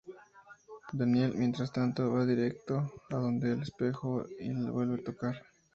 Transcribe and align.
Daniel, 0.97 1.35
mientras 1.35 1.71
tanto, 1.71 2.11
va 2.11 2.25
directo 2.25 2.91
a 3.11 3.15
donde 3.17 3.51
el 3.51 3.61
espejo 3.61 4.25
y 4.39 4.51
lo 4.51 4.73
vuelve 4.73 4.95
a 4.99 5.03
tocar. 5.03 5.35